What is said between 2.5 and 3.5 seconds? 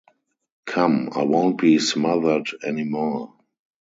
any more.